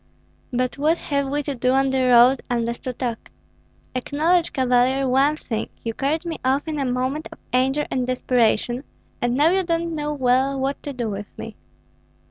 [0.51, 3.29] "But what have we to do on the road unless to talk?
[3.93, 8.83] Acknowledge, Cavalier, one thing: you carried me off in a moment of anger and desperation,
[9.21, 11.55] and now you don't know well what to do with me."